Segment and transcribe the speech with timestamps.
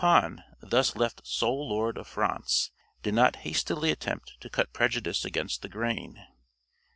[0.01, 2.71] [TN]] Pepin, thus left sole lord of France,
[3.03, 6.25] did not hastily attempt to cut prejudice against the grain.